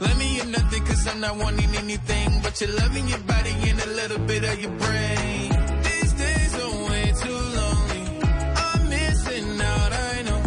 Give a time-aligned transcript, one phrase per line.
[0.00, 3.80] Let me in nothing cause I'm not wanting anything but you're loving your body and
[3.80, 5.48] a little bit of your brain.
[5.88, 8.02] These days are way too lonely.
[8.66, 10.42] I'm missing out, I know.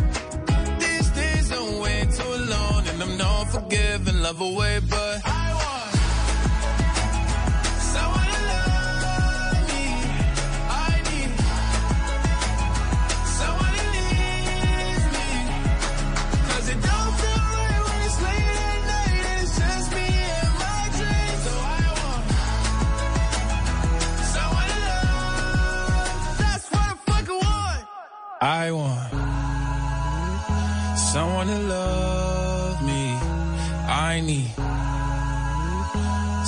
[0.84, 5.07] These days are way too long and I'm not forgiving love away, but
[28.66, 29.11] I want
[30.98, 33.03] someone to love me.
[34.09, 34.52] I need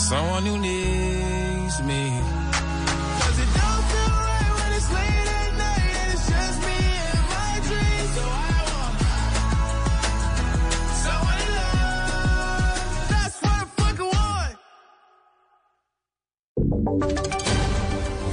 [0.09, 2.03] someone who needs me.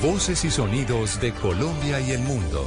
[0.03, 2.67] Voces y sonidos de Colombia y el mundo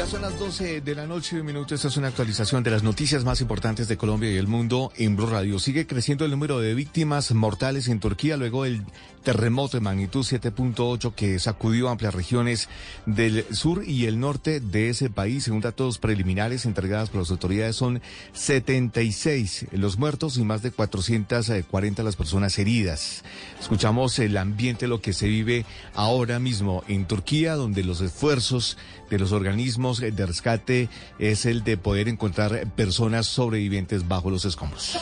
[0.00, 1.74] Ya son las 12 de la noche y un minuto.
[1.74, 5.14] Esta es una actualización de las noticias más importantes de Colombia y el mundo en
[5.14, 5.58] Blue Radio.
[5.58, 8.82] Sigue creciendo el número de víctimas mortales en Turquía luego del
[9.22, 12.70] terremoto de magnitud 7.8 que sacudió amplias regiones
[13.04, 15.44] del sur y el norte de ese país.
[15.44, 18.00] Según datos preliminares entregadas por las autoridades, son
[18.32, 23.22] 76 los muertos y más de 440 las personas heridas.
[23.60, 28.78] Escuchamos el ambiente, lo que se vive ahora mismo en Turquía, donde los esfuerzos
[29.10, 34.98] de los organismos de rescate es el de poder encontrar personas sobrevivientes bajo los escombros.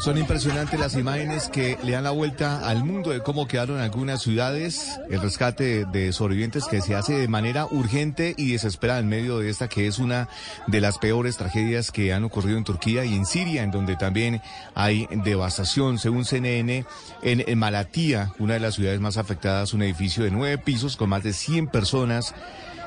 [0.00, 4.22] Son impresionantes las imágenes que le dan la vuelta al mundo de cómo quedaron algunas
[4.22, 9.38] ciudades, el rescate de sobrevivientes que se hace de manera urgente y desesperada en medio
[9.38, 10.28] de esta que es una
[10.66, 14.40] de las peores tragedias que han ocurrido en Turquía y en Siria, en donde también
[14.74, 15.98] hay devastación.
[15.98, 16.84] Según CNN,
[17.22, 21.22] en, Malatía, una de las ciudades más afectadas, un edificio de nueve pisos con más
[21.22, 22.34] de 100 personas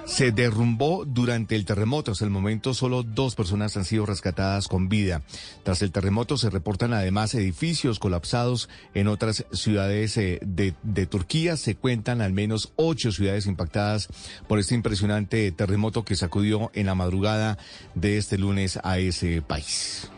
[0.06, 2.12] se derrumbó durante el terremoto.
[2.12, 5.22] Hasta el momento solo dos personas han sido rescatadas con vida.
[5.64, 11.58] Tras el terremoto se reportan además edificios colapsados en otras ciudades eh, de, de Turquía.
[11.58, 14.10] Se cuentan al menos ocho ciudades impactadas
[14.48, 17.58] por este impresionante terremoto que sacudió en la madrugada
[17.96, 20.10] de este lunes a ese país.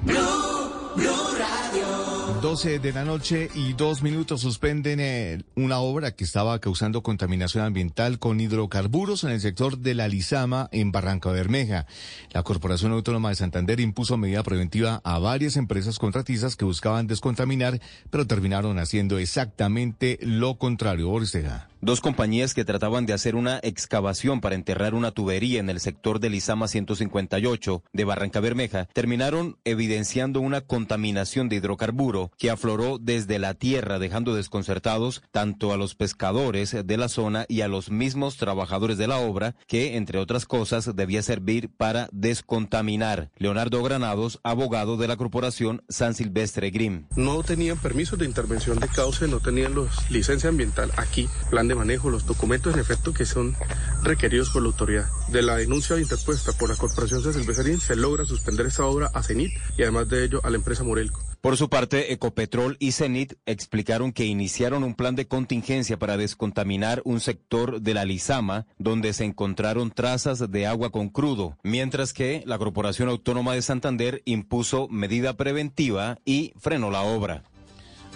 [2.41, 7.63] 12 de la noche y dos minutos suspenden eh, una obra que estaba causando contaminación
[7.63, 11.85] ambiental con hidrocarburos en el sector de la Lizama en Barranca Bermeja.
[12.31, 17.79] La Corporación Autónoma de Santander impuso medida preventiva a varias empresas contratistas que buscaban descontaminar,
[18.09, 21.11] pero terminaron haciendo exactamente lo contrario.
[21.11, 21.69] Oristega.
[21.81, 26.19] Dos compañías que trataban de hacer una excavación para enterrar una tubería en el sector
[26.19, 33.39] del Izama 158 de Barranca Bermeja terminaron evidenciando una contaminación de hidrocarburo que afloró desde
[33.39, 38.37] la tierra, dejando desconcertados tanto a los pescadores de la zona y a los mismos
[38.37, 43.31] trabajadores de la obra, que, entre otras cosas, debía servir para descontaminar.
[43.37, 47.05] Leonardo Granados, abogado de la corporación San Silvestre Grim.
[47.15, 51.29] No tenían permisos de intervención de cauce, no tenían los licencia ambiental aquí,
[51.67, 53.55] de manejo, los documentos en efecto que son
[54.03, 55.05] requeridos por la autoridad.
[55.29, 59.51] De la denuncia interpuesta por la Corporación San se logra suspender esta obra a CENIT
[59.77, 61.21] y además de ello a la empresa Morelco.
[61.41, 67.03] Por su parte, Ecopetrol y CENIT explicaron que iniciaron un plan de contingencia para descontaminar
[67.05, 72.41] un sector de la Lizama donde se encontraron trazas de agua con crudo, mientras que
[72.47, 77.43] la Corporación Autónoma de Santander impuso medida preventiva y frenó la obra.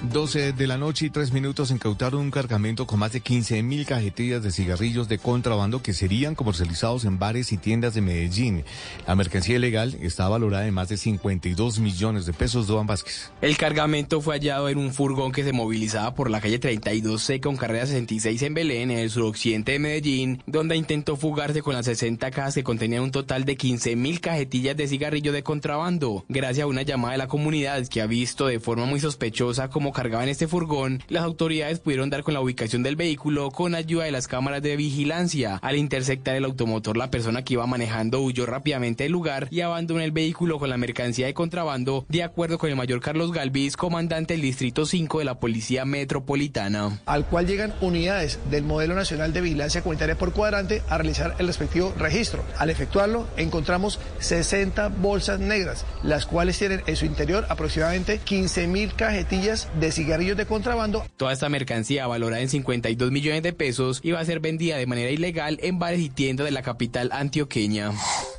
[0.02, 3.86] 12 de la noche y 3 minutos incautaron un cargamento con más de 15 mil
[3.86, 8.64] cajetillas de cigarrillos de contrabando que serían comercializados en bares y tiendas de Medellín.
[9.06, 12.68] La mercancía ilegal está valorada en más de 52 millones de pesos.
[12.68, 13.32] Doan Vázquez.
[13.42, 17.58] El cargamento fue hallado en un furgón que se movilizaba por la calle 32C con
[17.58, 22.32] carrera 66 en Belén, en el suroccidente de Medellín, donde intentó fugarse con las 60
[22.32, 26.24] cajas que contenían un total de 15 mil cajetillas de cigarrillo de contrabando.
[26.30, 29.94] Gracias a una llamada de la comunidad que ha visto de forma muy sospechosa cómo
[29.94, 34.12] cargaban este furgón, las autoridades pudieron dar con la ubicación del vehículo con ayuda de
[34.12, 35.58] las cámaras de vigilancia.
[35.64, 40.02] Al intersectar el automotor, la persona que iba manejando huyó rápidamente del lugar y abandonó
[40.02, 44.34] el vehículo con la mercancía de contrabando, de acuerdo con el mayor Carlos Galvis, comandante
[44.34, 47.00] del Distrito 5 de la Policía Metropolitana.
[47.06, 51.48] Al cual llegan unidades del Modelo Nacional de Vigilancia Comunitaria por cuadrante a realizar el
[51.48, 52.44] respectivo registro.
[52.58, 58.94] Al efectuarlo, encontramos 60 bolsas negras, las cuales tienen en su interior aproximadamente 15 mil
[58.94, 61.06] cajetillas de cigarrillos de contrabando.
[61.18, 65.10] Toda esta mercancía valorada en 52 millones de pesos iba a ser vendida de manera
[65.10, 67.92] ilegal en bares y tiendas de la capital antioqueña.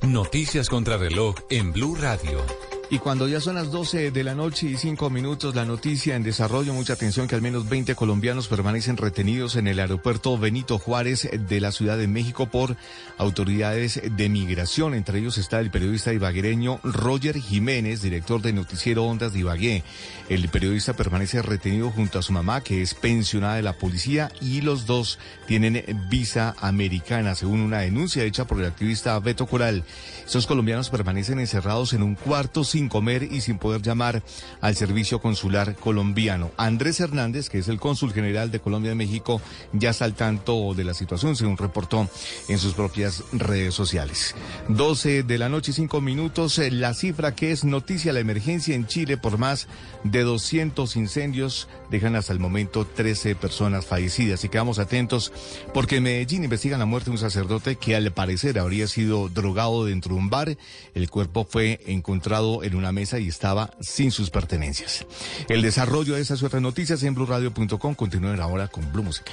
[0.02, 2.69] Noticias contra reloj en Blue Radio.
[2.92, 6.25] Y cuando ya son las 12 de la noche y 5 minutos, la noticia en
[6.25, 11.31] desarrollo, mucha atención que al menos 20 colombianos permanecen retenidos en el aeropuerto Benito Juárez
[11.32, 12.76] de la Ciudad de México por
[13.16, 14.94] autoridades de migración.
[14.94, 19.84] Entre ellos está el periodista ibaguereño Roger Jiménez, director de Noticiero Ondas de Ibagué.
[20.28, 24.62] El periodista permanece retenido junto a su mamá, que es pensionada de la policía, y
[24.62, 29.84] los dos tienen visa americana, según una denuncia hecha por el activista Beto Coral.
[30.25, 34.23] Estos colombianos permanecen encerrados en un cuarto sin comer y sin poder llamar
[34.61, 36.50] al servicio consular colombiano.
[36.56, 39.41] Andrés Hernández, que es el cónsul general de Colombia en México,
[39.73, 42.09] ya está al tanto de la situación, según reportó
[42.49, 44.35] en sus propias redes sociales.
[44.69, 48.75] 12 de la noche y 5 minutos, eh, la cifra que es noticia la emergencia
[48.75, 49.69] en Chile por más
[50.05, 54.44] de 200 incendios dejan hasta el momento 13 personas fallecidas.
[54.44, 55.33] Y quedamos atentos
[55.75, 59.85] porque en Medellín investigan la muerte de un sacerdote que al parecer habría sido drogado
[59.85, 60.56] dentro de un bar.
[60.94, 65.06] El cuerpo fue encontrado en una mesa y estaba sin sus pertenencias.
[65.49, 67.94] El desarrollo de esas otras noticias en blueradio.com.
[67.94, 69.32] Continúen ahora con Blue Música.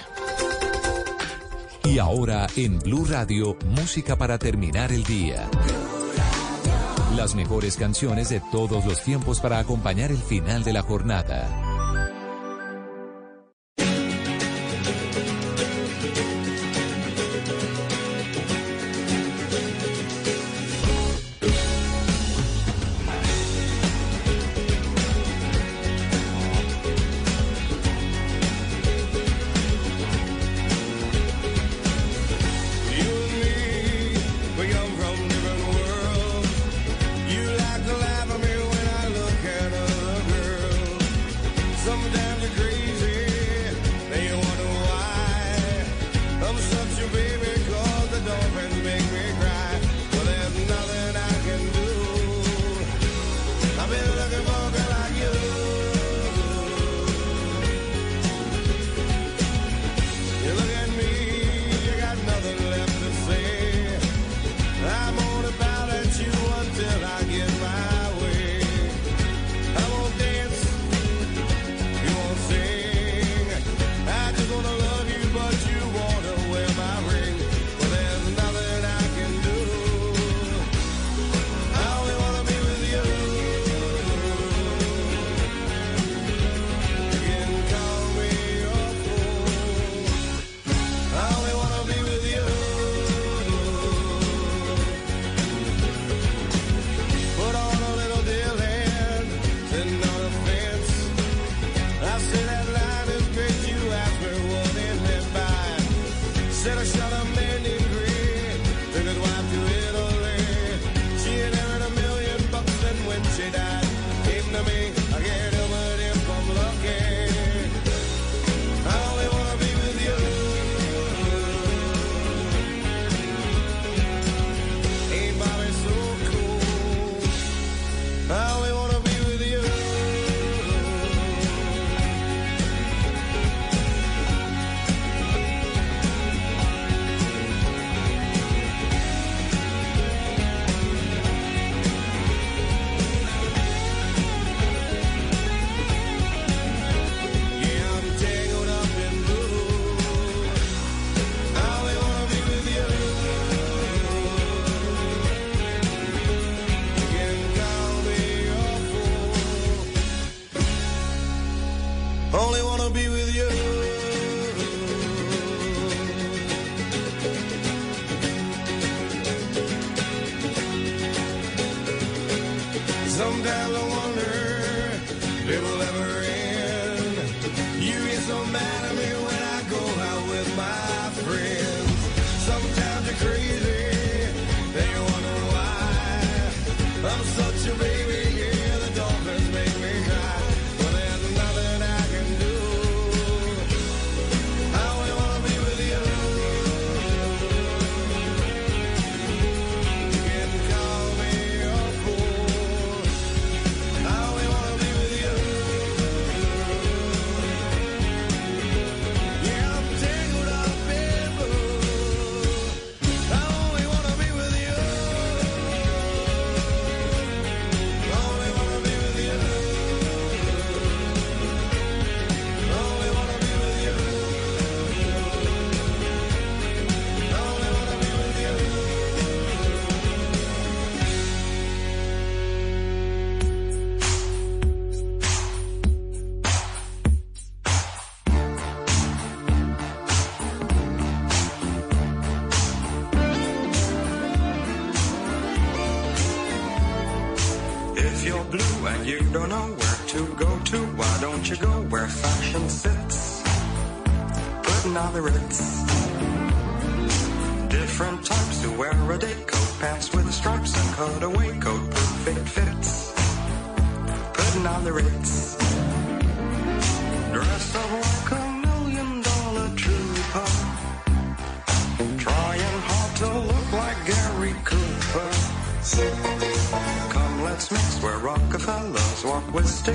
[1.83, 5.49] Y ahora en Blue Radio, música para terminar el día.
[7.15, 11.66] Las mejores canciones de todos los tiempos para acompañar el final de la jornada.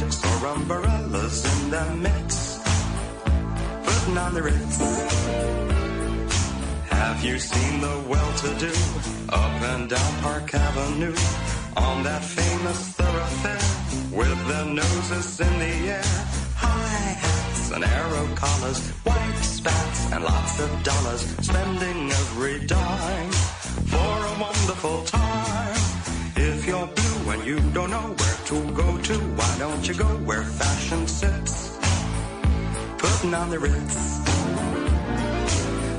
[0.03, 2.61] Or umbrellas in the midst.
[3.85, 4.79] Putting on the ritz.
[6.91, 8.75] Have you seen the well-to-do
[9.29, 11.15] up and down Park Avenue
[11.77, 16.13] on that famous thoroughfare with their noses in the air?
[16.57, 23.31] High hats and arrow collars, white spats and lots of dollars, spending every dime
[23.93, 25.92] for a wonderful time.
[26.63, 30.07] If you're blue and you don't know where to go to, why don't you go
[30.29, 31.77] where fashion sits?
[32.99, 34.19] Putting on the ritz.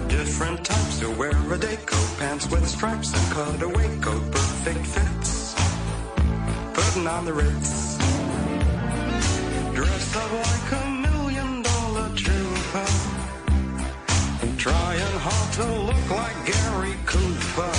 [0.07, 5.53] Different types who wear a day coat, pants with stripes and cutaway coat, perfect fits.
[6.73, 7.97] Putting on the ritz.
[9.75, 12.87] Dressed up like a million dollar trooper.
[14.55, 17.73] Trying hard to look like Gary Cooper.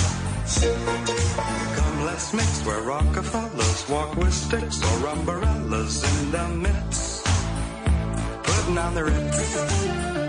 [2.15, 7.25] Mix where Rockefellers walk with sticks or umbrellas in their midst.
[8.41, 10.24] Putting on the ritz.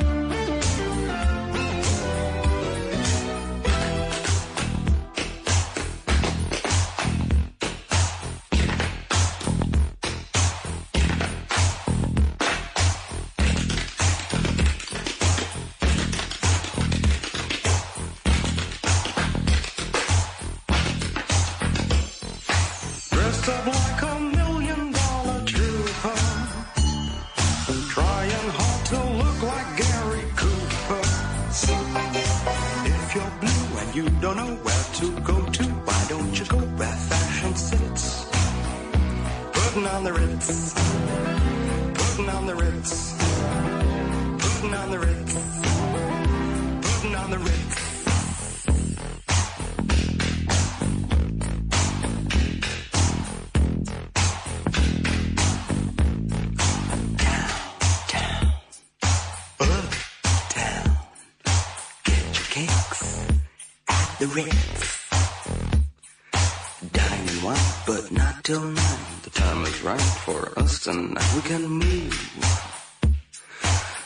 [67.37, 68.99] Dining one, but not till now.
[69.23, 71.33] The time is right for us tonight.
[71.35, 72.33] We can move.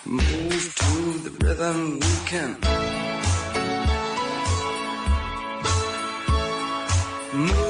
[0.05, 2.57] Move to the rhythm we can.
[7.35, 7.70] Move.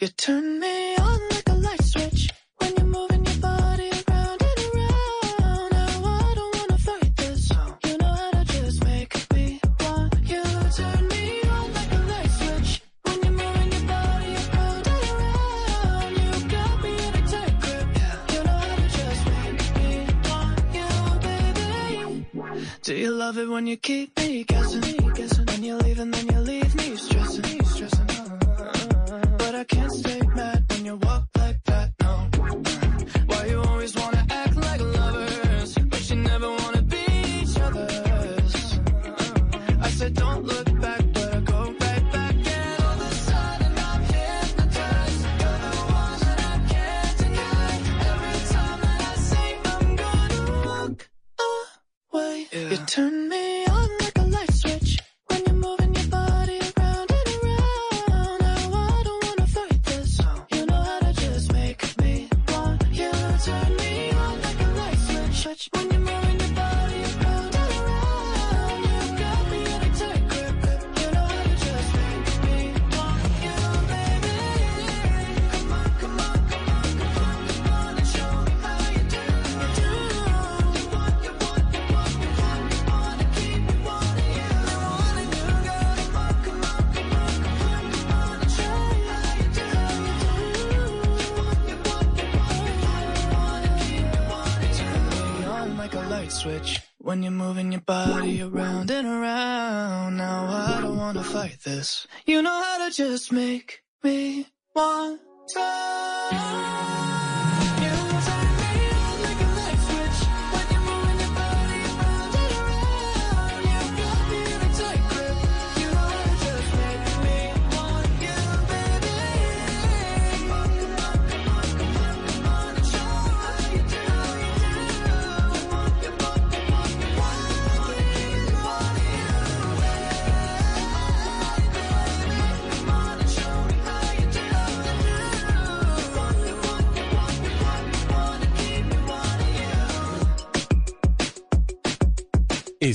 [0.00, 0.49] You turn.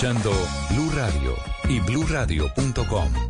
[0.00, 0.32] escuchando
[0.70, 1.36] Blue Radio
[1.68, 3.29] y bluradio.com.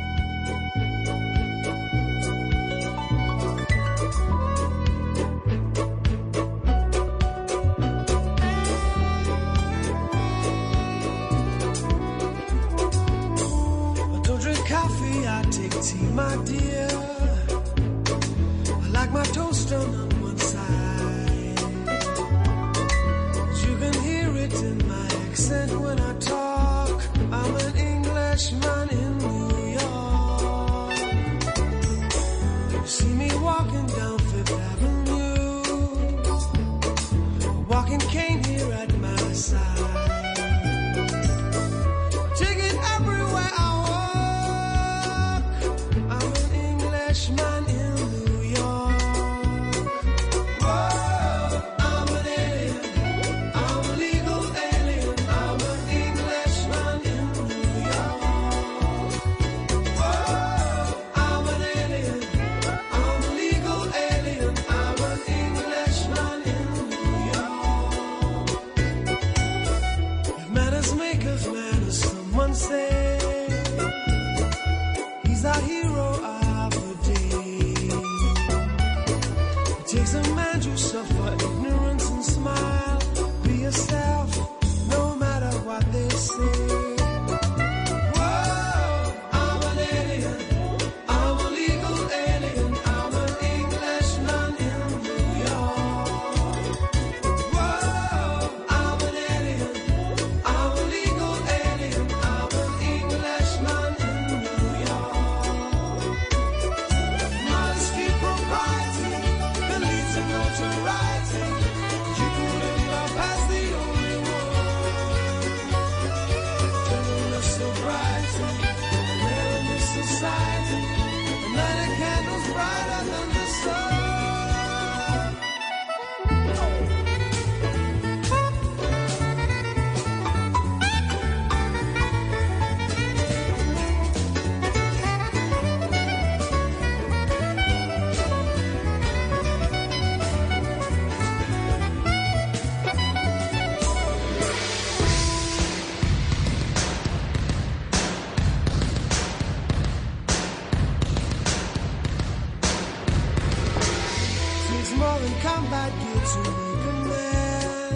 [155.41, 157.93] combat gear to make a man.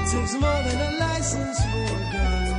[0.00, 2.52] It takes more than a license for a gun.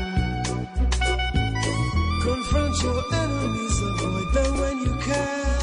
[2.22, 5.62] Confront your enemies, avoid them when you can.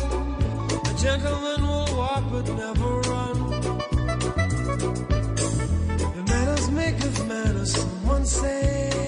[0.91, 3.37] A gentleman will walk but never run.
[6.16, 9.06] The manners make of manners, someone say.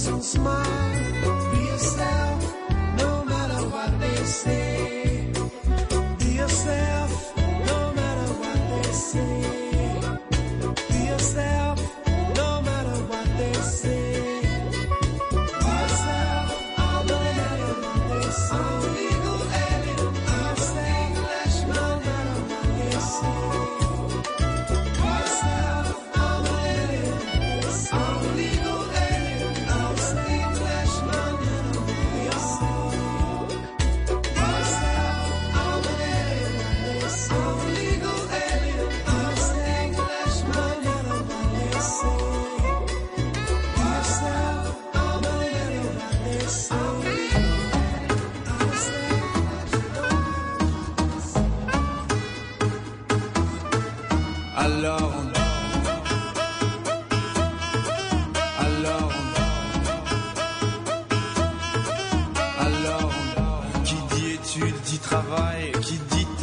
[0.00, 1.50] Ignorance and smile.
[1.52, 2.56] Be yourself,
[2.98, 4.79] no matter what they say.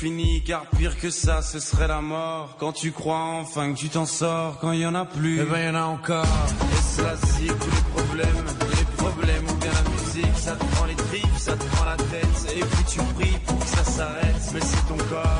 [0.00, 2.56] fini car pire que ça ce serait la mort.
[2.58, 5.44] Quand tu crois enfin que tu t'en sors Quand il y en a plus, eh
[5.44, 6.24] ben y en a encore.
[6.24, 8.44] Et cela c'est tous les problèmes
[8.78, 11.96] Les problèmes ou bien la musique Ça te prend les tripes, ça te prend la
[11.96, 12.56] tête.
[12.56, 15.39] Et puis tu pries pour que ça s'arrête Mais c'est ton corps,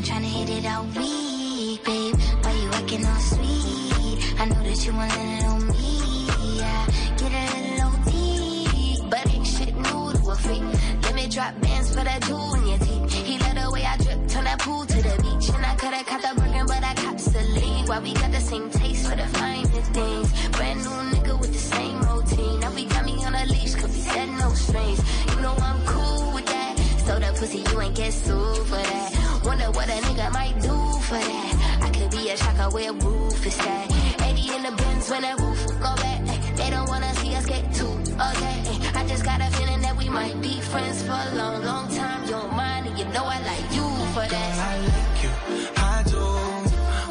[0.00, 2.14] been trying to hit it all week, babe.
[2.42, 4.40] Why you acting all sweet?
[4.40, 6.58] I know that you want it on me.
[6.58, 6.86] Yeah,
[7.18, 9.02] get a little OT.
[9.10, 10.62] But ain't shit new to a freak.
[11.02, 13.12] Let me drop bands for that jewel in your teeth.
[13.26, 15.48] He let the way I drip, turn that pool to the beach.
[15.54, 17.88] And I coulda caught the Birkin, but I cops the lead.
[17.88, 20.48] Why we got the same taste for the finest things.
[20.50, 22.60] Brand new nigga with the same routine.
[22.60, 25.00] Now we got me on a leash, cause we said no strings.
[25.28, 26.78] You know I'm cool with that.
[27.04, 29.29] So the pussy, you ain't get sued for that.
[29.44, 30.76] Wonder what a nigga might do
[31.08, 31.78] for that.
[31.82, 33.90] I could be a shocker where roof is at.
[34.22, 36.20] 80 in the Benz when that roof go back.
[36.56, 38.60] They don't wanna see us get too okay.
[38.94, 42.24] I just got a feeling that we might be friends for a long, long time.
[42.24, 44.52] You don't mind, and you know I like you for that.
[44.72, 45.32] I like you,
[45.76, 46.24] I do.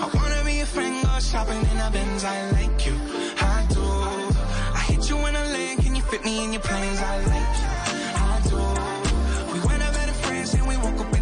[0.03, 2.23] I wanna be a friend, go shopping in a Benz.
[2.23, 2.95] I like you,
[3.41, 3.85] I do.
[4.79, 6.99] I hit you in a leg, can you fit me in your plans?
[6.99, 7.69] I like you,
[8.21, 9.53] I do.
[9.53, 11.18] We went over to France and we woke up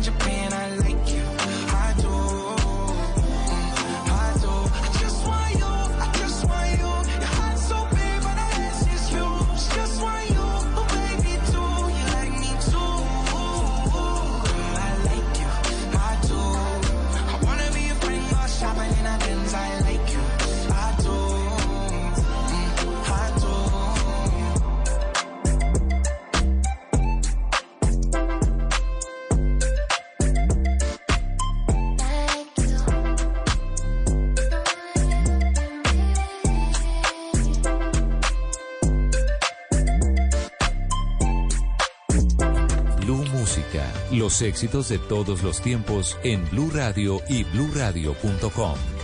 [44.28, 48.97] los éxitos de todos los tiempos en Blue Radio y bluradio.com.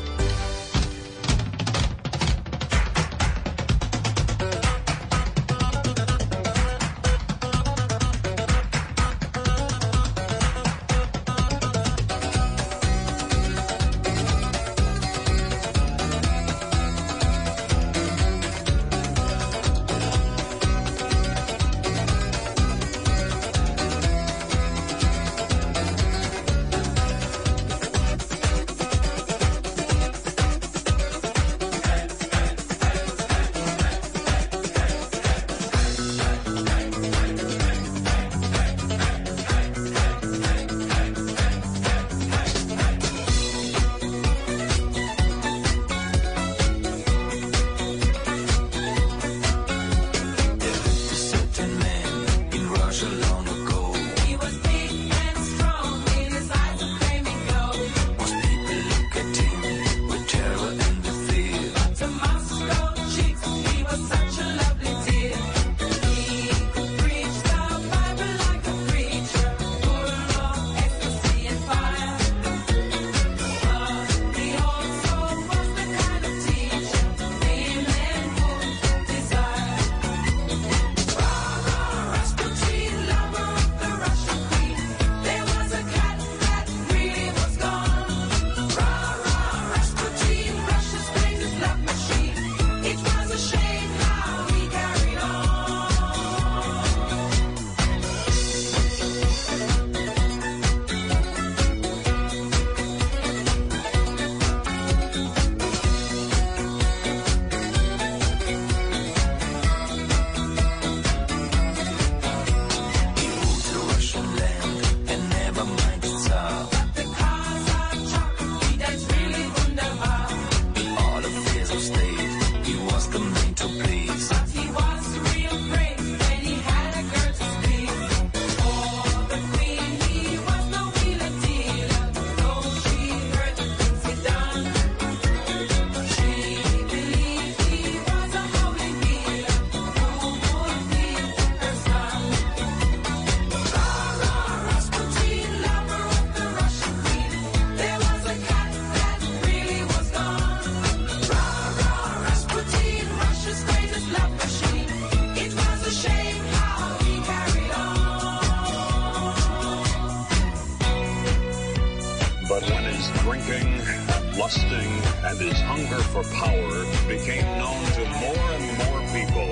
[165.33, 169.49] and his hunger for power became known to more and more people,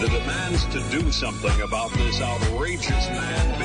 [0.00, 3.58] the demands to do something about this outrageous man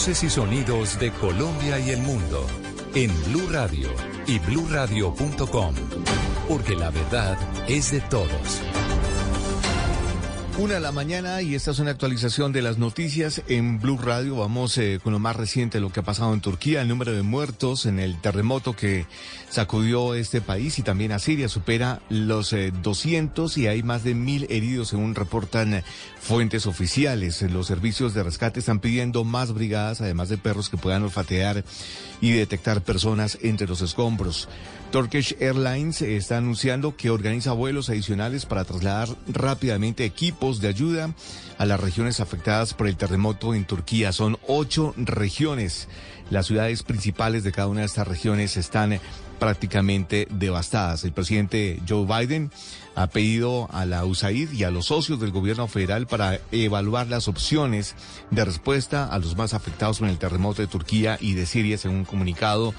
[0.00, 2.46] Voces y sonidos de Colombia y el mundo
[2.94, 3.90] en Blue Radio
[4.26, 5.74] y bluradio.com,
[6.48, 7.36] porque la verdad
[7.68, 8.62] es de todos.
[10.56, 14.36] Una de la mañana y esta es una actualización de las noticias en Blue Radio.
[14.36, 16.80] Vamos eh, con lo más reciente lo que ha pasado en Turquía.
[16.80, 19.04] El número de muertos en el terremoto que
[19.50, 24.14] sacudió este país y también a Siria supera los eh, 200 y hay más de
[24.14, 25.84] mil heridos según reportan eh,
[26.20, 27.42] fuentes oficiales.
[27.42, 31.64] Los servicios de rescate están pidiendo más brigadas, además de perros que puedan olfatear
[32.20, 34.48] y detectar personas entre los escombros.
[34.92, 41.14] Turkish Airlines está anunciando que organiza vuelos adicionales para trasladar rápidamente equipos de ayuda
[41.58, 44.12] a las regiones afectadas por el terremoto en Turquía.
[44.12, 45.88] Son ocho regiones.
[46.30, 49.00] Las ciudades principales de cada una de estas regiones están
[49.40, 51.02] prácticamente devastadas.
[51.02, 52.52] El presidente Joe Biden
[52.94, 57.26] ha pedido a la USAID y a los socios del gobierno federal para evaluar las
[57.26, 57.96] opciones
[58.30, 61.98] de respuesta a los más afectados con el terremoto de Turquía y de Siria, según
[61.98, 62.74] un comunicado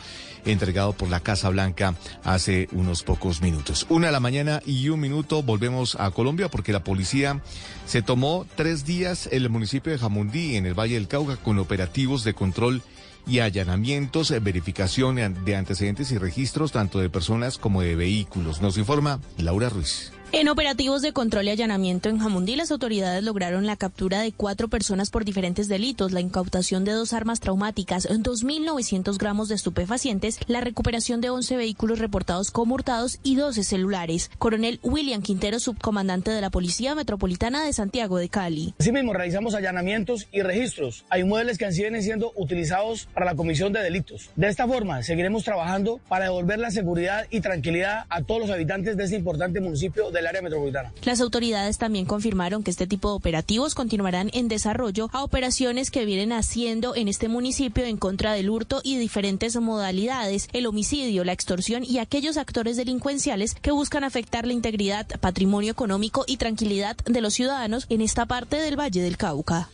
[0.46, 3.86] entregado por la Casa Blanca hace unos pocos minutos.
[3.90, 7.42] Una de la mañana y un minuto volvemos a Colombia porque la policía
[7.86, 11.60] se tomó tres días en el municipio de Jamundí, en el Valle del Cauca, con
[11.60, 12.82] operativos de control
[13.28, 18.62] y allanamientos, eh, verificación de antecedentes y registros tanto de personas como de vehículos.
[18.62, 20.12] Nos informa Laura Ruiz.
[20.34, 24.70] En operativos de control y allanamiento en Jamundí, las autoridades lograron la captura de cuatro
[24.70, 30.62] personas por diferentes delitos, la incautación de dos armas traumáticas, 2.900 gramos de estupefacientes, la
[30.62, 34.32] recuperación de 11 vehículos reportados como hurtados y 12 celulares.
[34.38, 38.74] Coronel William Quintero, subcomandante de la Policía Metropolitana de Santiago de Cali.
[38.80, 43.82] Asimismo, realizamos allanamientos y registros a inmuebles que siguen siendo utilizados para la comisión de
[43.82, 44.30] delitos.
[44.38, 48.96] De esta forma, seguiremos trabajando para devolver la seguridad y tranquilidad a todos los habitantes
[48.96, 50.10] de este importante municipio
[51.04, 56.06] Las autoridades también confirmaron que este tipo de operativos continuarán en desarrollo a operaciones que
[56.06, 61.34] vienen haciendo en este municipio en contra del hurto y diferentes modalidades, el homicidio, la
[61.34, 67.22] extorsión y aquellos actores delincuenciales que buscan afectar la integridad, patrimonio económico y tranquilidad de
[67.22, 69.70] los ciudadanos en esta parte del Valle del Cauca.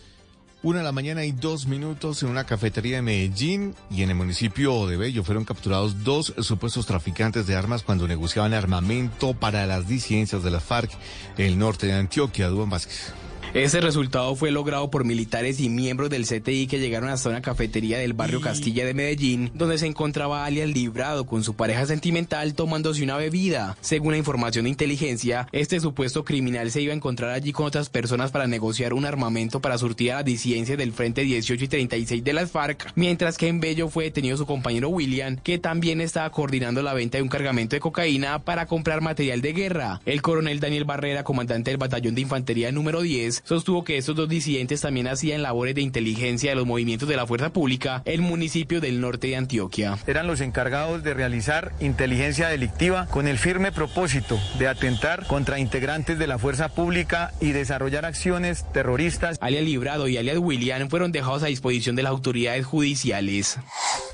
[0.63, 4.15] Una de la mañana y dos minutos en una cafetería de Medellín y en el
[4.15, 9.87] municipio de Bello fueron capturados dos supuestos traficantes de armas cuando negociaban armamento para las
[9.87, 10.89] disidencias de la FARC
[11.37, 12.47] el norte de Antioquia.
[12.47, 13.13] Dubán Vázquez.
[13.53, 17.97] Ese resultado fue logrado por militares y miembros del CTI que llegaron hasta una cafetería
[17.97, 23.03] del barrio Castilla de Medellín, donde se encontraba alias Librado con su pareja sentimental tomándose
[23.03, 23.77] una bebida.
[23.81, 27.89] Según la información de inteligencia, este supuesto criminal se iba a encontrar allí con otras
[27.89, 32.23] personas para negociar un armamento para surtir a las disidencias del Frente 18 y 36
[32.23, 36.29] de las FARC, mientras que en Bello fue detenido su compañero William, que también estaba
[36.31, 40.01] coordinando la venta de un cargamento de cocaína para comprar material de guerra.
[40.05, 44.29] El coronel Daniel Barrera, comandante del batallón de infantería número 10, sostuvo que estos dos
[44.29, 48.81] disidentes también hacían labores de inteligencia de los movimientos de la fuerza pública en municipios
[48.81, 49.97] del norte de Antioquia.
[50.07, 56.19] Eran los encargados de realizar inteligencia delictiva con el firme propósito de atentar contra integrantes
[56.19, 59.37] de la fuerza pública y desarrollar acciones terroristas.
[59.41, 63.57] Alias Librado y alias William fueron dejados a disposición de las autoridades judiciales.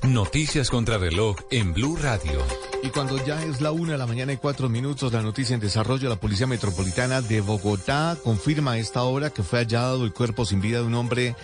[0.03, 2.39] Noticias contra reloj en Blue Radio.
[2.83, 5.61] Y cuando ya es la una de la mañana y cuatro minutos, la noticia en
[5.61, 10.59] desarrollo, la Policía Metropolitana de Bogotá confirma esta hora que fue hallado el cuerpo sin
[10.59, 11.35] vida de un hombre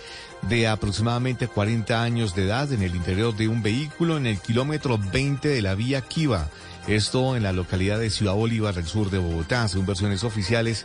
[0.42, 4.98] de aproximadamente 40 años de edad en el interior de un vehículo en el kilómetro
[4.98, 6.48] 20 de la vía Kiva.
[6.88, 9.68] Esto en la localidad de Ciudad Bolívar, al sur de Bogotá.
[9.68, 10.84] Según versiones oficiales,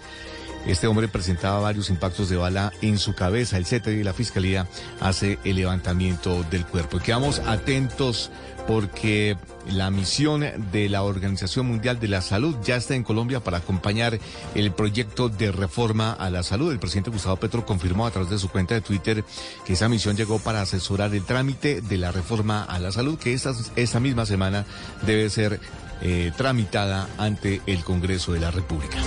[0.68, 3.58] este hombre presentaba varios impactos de bala en su cabeza.
[3.58, 4.68] El CTI y la Fiscalía
[5.00, 7.00] hace el levantamiento del cuerpo.
[7.00, 8.30] Quedamos atentos
[8.68, 9.38] porque
[9.70, 14.20] la misión de la Organización Mundial de la Salud ya está en Colombia para acompañar
[14.54, 16.72] el proyecto de reforma a la salud.
[16.72, 19.24] El presidente Gustavo Petro confirmó a través de su cuenta de Twitter
[19.66, 23.34] que esa misión llegó para asesorar el trámite de la reforma a la salud que
[23.34, 24.66] esta, esta misma semana
[25.06, 25.60] debe ser
[26.02, 28.98] eh, tramitada ante el Congreso de la República.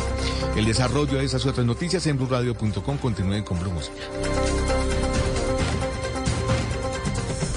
[0.56, 3.72] El desarrollo de esas otras noticias en blurradio.com continúen con Blue.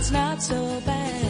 [0.00, 1.29] It's not so bad.